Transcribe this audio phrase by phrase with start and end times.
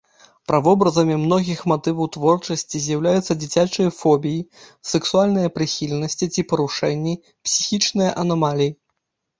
[0.51, 4.41] Правобразамі многіх матываў творчасці з'яўляюцца дзіцячыя фобіі,
[4.93, 8.71] сэксуальныя прыхільнасці ці парушэнні, псіхічныя анамаліі.